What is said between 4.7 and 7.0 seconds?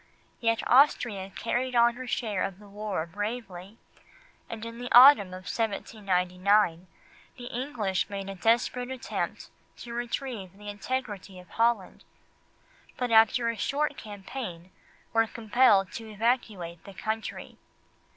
the autumn of 1799